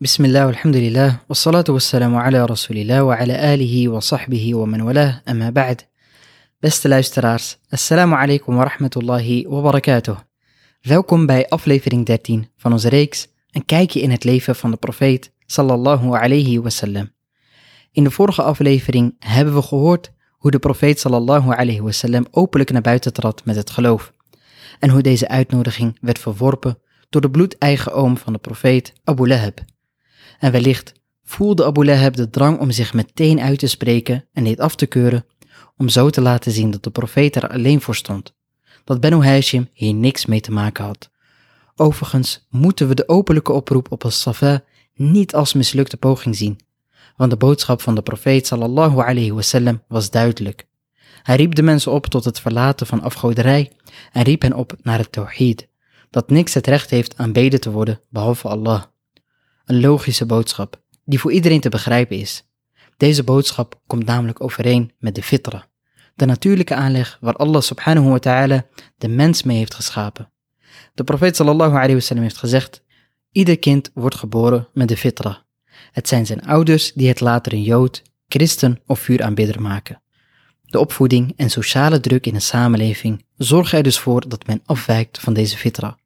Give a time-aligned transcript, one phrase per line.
[0.00, 5.50] بسم الله والحمد لله والصلاة والسلام على رسول الله وعلى آله وصحبه ومن والاه أما
[5.50, 5.80] بعد
[6.60, 10.16] Beste luisteraars, assalamu alaikum wa rahmatullahi wa barakatuh.
[10.82, 15.32] Welkom bij aflevering 13 van onze reeks Een kijkje in het leven van de profeet
[15.46, 17.10] sallallahu alayhi wasallam.
[17.92, 22.82] In de vorige aflevering hebben we gehoord hoe de profeet sallallahu alayhi wasallam openlijk naar
[22.82, 24.12] buiten trad met het geloof.
[24.78, 29.64] En hoe deze uitnodiging werd verworpen door de bloedeigen oom van de profeet Abu Lahab.
[30.41, 34.59] en wellicht voelde Abu Lahab de drang om zich meteen uit te spreken en dit
[34.59, 35.25] af te keuren,
[35.77, 38.33] om zo te laten zien dat de profeet er alleen voor stond,
[38.83, 41.09] dat Benu Hashim hier niks mee te maken had.
[41.75, 44.63] Overigens moeten we de openlijke oproep op al-Safa
[44.93, 46.59] niet als mislukte poging zien,
[47.15, 50.67] want de boodschap van de profeet sallallahu alayhi wasallam was duidelijk.
[51.23, 53.71] Hij riep de mensen op tot het verlaten van afgoderij
[54.11, 55.67] en riep hen op naar het tawhid,
[56.09, 58.83] dat niks het recht heeft aanbeden te worden behalve Allah.
[59.71, 62.43] Een logische boodschap, die voor iedereen te begrijpen is.
[62.97, 65.67] Deze boodschap komt namelijk overeen met de fitra,
[66.15, 68.65] de natuurlijke aanleg waar Allah subhanahu wa ta'ala
[68.97, 70.31] de mens mee heeft geschapen.
[70.93, 72.83] De profeet sallallahu alayhi wasallam heeft gezegd,
[73.31, 75.45] ieder kind wordt geboren met de fitra.
[75.91, 80.01] Het zijn zijn ouders die het later een jood, christen of vuuraanbidder maken.
[80.61, 85.19] De opvoeding en sociale druk in een samenleving zorgen er dus voor dat men afwijkt
[85.19, 85.97] van deze fitra.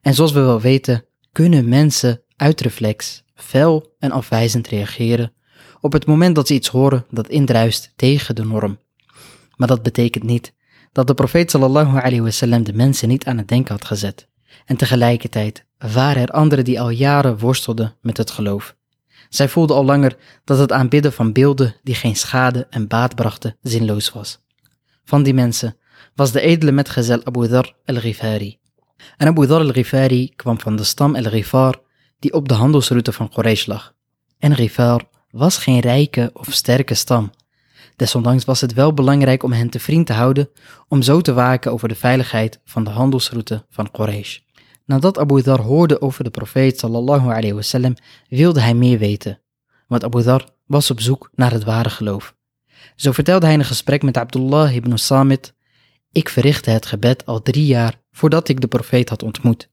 [0.00, 5.32] En zoals we wel weten, kunnen mensen uit reflex fel en afwijzend reageren
[5.80, 8.78] op het moment dat ze iets horen dat indruist tegen de norm.
[9.56, 10.54] Maar dat betekent niet
[10.92, 14.28] dat de profeet sallallahu alayhi wasallam de mensen niet aan het denken had gezet.
[14.64, 18.76] En tegelijkertijd waren er anderen die al jaren worstelden met het geloof.
[19.28, 23.56] Zij voelden al langer dat het aanbidden van beelden die geen schade en baat brachten
[23.62, 24.40] zinloos was.
[25.04, 25.76] Van die mensen
[26.14, 28.58] was de edele metgezel Abu Dhar al-Ghifari.
[29.16, 31.88] En Abu Dhar al-Ghifari kwam van de stam al-Ghifar
[32.20, 33.94] die op de handelsroute van Quraysh lag.
[34.38, 37.30] En Ghifar was geen rijke of sterke stam.
[37.96, 40.48] Desondanks was het wel belangrijk om hen te vriend te houden
[40.88, 44.38] om zo te waken over de veiligheid van de handelsroute van Quraysh.
[44.84, 47.94] Nadat Abu Dhar hoorde over de profeet sallallahu alayhi wasallam,
[48.28, 49.40] wilde hij meer weten,
[49.86, 52.34] want Abu Dhar was op zoek naar het ware geloof.
[52.96, 55.54] Zo vertelde hij in een gesprek met Abdullah ibn Samit,
[56.12, 59.68] ik verrichtte het gebed al drie jaar voordat ik de profeet had ontmoet.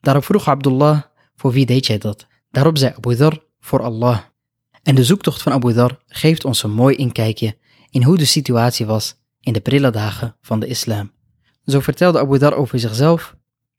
[0.00, 1.02] Daarop vroeg Abdullah,
[1.42, 2.26] voor wie deed jij dat?
[2.50, 4.18] Daarop zei Abu Dhar, voor Allah.
[4.82, 7.56] En de zoektocht van Abu Dhar geeft ons een mooi inkijkje
[7.90, 11.12] in hoe de situatie was in de prille dagen van de islam.
[11.66, 13.36] Zo vertelde Abu Dhar over zichzelf,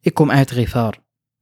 [0.00, 0.98] ik kom uit Rifar.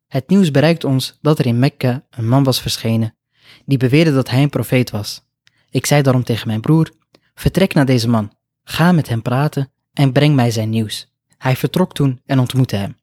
[0.06, 3.16] Het nieuws bereikt ons dat er in Mekka een man was verschenen
[3.64, 5.22] die beweerde dat hij een profeet was.
[5.70, 6.91] Ik zei daarom tegen mijn broer,
[7.34, 8.32] vertrek naar deze man,
[8.64, 11.12] ga met hem praten en breng mij zijn nieuws.
[11.38, 12.96] Hij vertrok toen en ontmoette hem.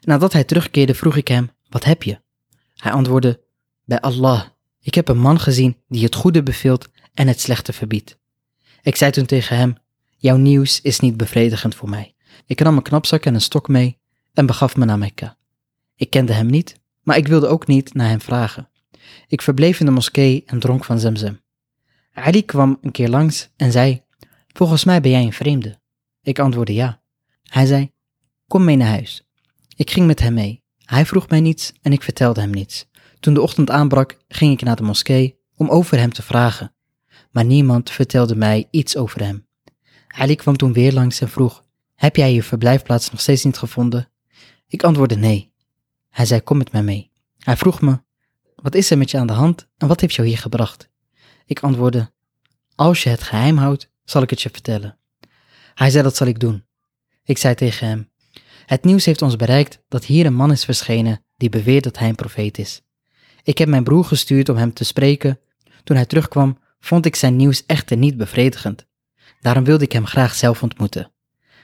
[0.00, 2.26] Nadat hij terugkeerde vroeg ik hem, wat heb je?
[2.78, 3.40] Hij antwoordde,
[3.84, 4.42] bij Allah,
[4.80, 8.18] ik heb een man gezien die het goede beveelt en het slechte verbiedt.
[8.82, 9.76] Ik zei toen tegen hem,
[10.16, 12.14] jouw nieuws is niet bevredigend voor mij.
[12.46, 13.98] Ik nam een knapzak en een stok mee
[14.32, 15.36] en begaf me naar Mekka.
[15.96, 18.70] Ik kende hem niet, maar ik wilde ook niet naar hem vragen.
[19.26, 21.40] Ik verbleef in de moskee en dronk van Zemzem.
[22.12, 24.02] Ali kwam een keer langs en zei,
[24.46, 25.80] volgens mij ben jij een vreemde.
[26.22, 27.00] Ik antwoordde ja.
[27.42, 27.92] Hij zei,
[28.46, 29.26] kom mee naar huis.
[29.76, 30.62] Ik ging met hem mee.
[30.88, 32.86] Hij vroeg mij niets en ik vertelde hem niets.
[33.20, 36.74] Toen de ochtend aanbrak, ging ik naar de moskee om over hem te vragen.
[37.30, 39.46] Maar niemand vertelde mij iets over hem.
[40.06, 44.08] Ali kwam toen weer langs en vroeg, heb jij je verblijfplaats nog steeds niet gevonden?
[44.66, 45.52] Ik antwoordde nee.
[46.10, 47.10] Hij zei, kom met mij mee.
[47.38, 48.02] Hij vroeg me,
[48.54, 50.90] wat is er met je aan de hand en wat heeft jou hier gebracht?
[51.46, 52.12] Ik antwoordde,
[52.74, 54.98] als je het geheim houdt, zal ik het je vertellen.
[55.74, 56.64] Hij zei, dat zal ik doen.
[57.24, 58.10] Ik zei tegen hem,
[58.68, 62.08] het nieuws heeft ons bereikt dat hier een man is verschenen die beweert dat hij
[62.08, 62.82] een profeet is.
[63.42, 65.38] Ik heb mijn broer gestuurd om hem te spreken.
[65.84, 68.86] Toen hij terugkwam, vond ik zijn nieuws echter niet bevredigend.
[69.40, 71.12] Daarom wilde ik hem graag zelf ontmoeten.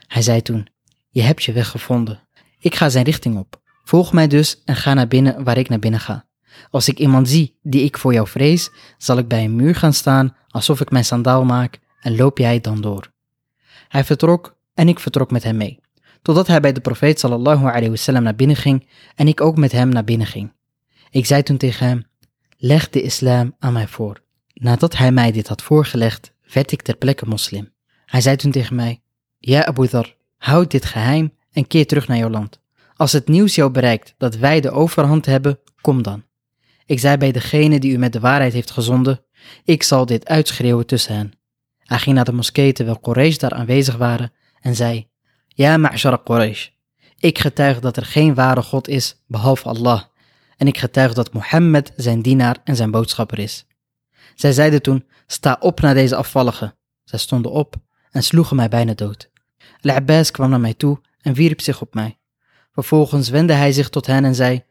[0.07, 0.69] Hij zei toen,
[1.09, 2.29] je hebt je weg gevonden.
[2.59, 3.61] Ik ga zijn richting op.
[3.85, 6.27] Volg mij dus en ga naar binnen waar ik naar binnen ga.
[6.71, 9.95] Als ik iemand zie die ik voor jou vrees, zal ik bij een muur gaan
[9.95, 13.13] staan alsof ik mijn sandaal maak en loop jij dan door.
[13.89, 15.81] Hij vertrok en ik vertrok met hem mee,
[16.25, 19.73] totdat hij bij de profeet sallallahu alayhi wasallam naar binnen ging en ik ook met
[19.73, 20.53] hem naar binnen ging.
[21.11, 22.05] Ik zei toen tegen hem,
[22.57, 24.23] leg de islam aan mij voor.
[24.55, 27.73] Nadat hij mij dit had voorgelegd, werd ik ter plekke moslim.
[28.07, 29.01] Hij zei toen tegen mij,
[29.39, 32.61] ja Abu Dhar, houd dit geheim en keer terug naar jouw land.
[32.97, 36.25] Als het nieuws jou bereikt dat wij de overhand hebben, kom dan.
[36.87, 39.25] Ik zei bij degene die u met de waarheid heeft gezonden,
[39.65, 41.33] ik zal dit uitschreeuwen tussen hen.
[41.79, 45.13] Hij ging naar de moskee terwijl Quraysh daar aanwezig waren en zei,
[45.57, 46.69] Ja, ma'ashara Quraysh,
[47.19, 50.03] ik getuig dat er geen ware God is behalve Allah
[50.57, 53.67] en ik getuig dat Mohammed zijn dienaar en zijn boodschapper is.
[54.35, 56.77] Zij zeiden toen, sta op naar deze afvallige.
[57.05, 57.75] Zij stonden op
[58.11, 59.31] en sloegen mij bijna dood.
[59.81, 62.19] Al-Abbas kwam naar mij toe en wierp zich op mij.
[62.73, 64.65] Vervolgens wendde hij zich tot hen en zei,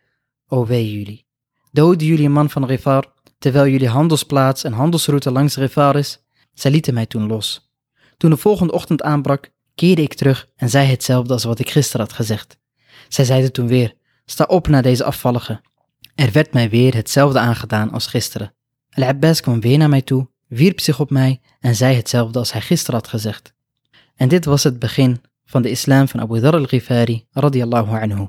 [0.47, 1.25] O wee jullie,
[1.71, 6.19] doden jullie een man van Rifar, terwijl jullie handelsplaats en handelsroute langs Rifar is?
[6.53, 7.73] Zij lieten mij toen los.
[8.17, 12.05] Toen de volgende ochtend aanbrak, keerde ik terug en zei hetzelfde als wat ik gisteren
[12.05, 12.57] had gezegd.
[13.07, 13.93] Zij zeiden toen weer,
[14.25, 15.61] sta op naar deze afvallige.
[16.15, 18.53] Er werd mij weer hetzelfde aangedaan als gisteren.
[18.89, 22.61] Al-Abbas kwam weer naar mij toe, wierp zich op mij en zei hetzelfde als hij
[22.61, 23.53] gisteren had gezegd.
[24.15, 28.27] En dit was het begin van de islam van Abu Dhar al-Ghifari radiyallahu anhu.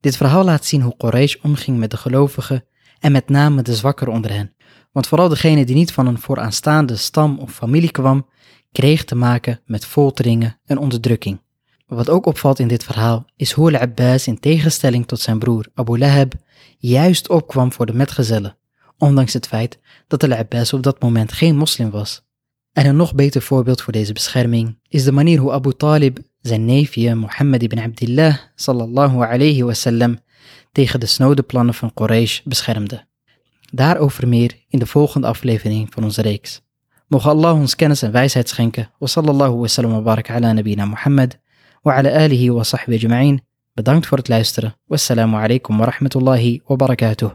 [0.00, 2.64] Dit verhaal laat zien hoe Quraysh omging met de gelovigen
[2.98, 4.54] en met name de zwakkeren onder hen.
[4.92, 8.26] Want vooral degene die niet van een vooraanstaande stam of familie kwam,
[8.74, 11.40] kreeg te maken met folteringen en onderdrukking.
[11.86, 15.98] Wat ook opvalt in dit verhaal is hoe Al-Abbas in tegenstelling tot zijn broer Abu
[15.98, 16.32] Lahab
[16.78, 18.56] juist opkwam voor de metgezellen,
[18.98, 22.22] ondanks het feit dat Al-Abbas op dat moment geen moslim was.
[22.72, 26.64] En een nog beter voorbeeld voor deze bescherming is de manier hoe Abu Talib zijn
[26.64, 30.18] neefje Mohammed ibn Abdullah sallallahu alayhi wasallam
[30.72, 33.06] tegen de snode plannen van Quraysh beschermde.
[33.72, 36.62] Daarover meer in de volgende aflevering van onze reeks.
[37.08, 38.90] Mogen Allah ons kennis en wijsheid schenken.
[38.98, 41.40] Wa sallallahu wa sallam wa barak ala nabina Muhammad
[41.82, 43.40] wa ala alihi wa sahbihi ajma'in.
[43.74, 44.74] Bedankt voor het luisteren.
[44.86, 47.30] Wassalamu alaikum wa rahmatullahi wa barakatuh.